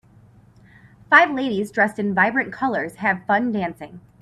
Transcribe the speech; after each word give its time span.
Five 1.11 1.29
ladies 1.31 1.69
dressed 1.71 1.99
in 1.99 2.15
vibrant 2.15 2.51
colors 2.51 2.95
having 2.95 3.23
fun 3.27 3.51
dancing. 3.51 4.01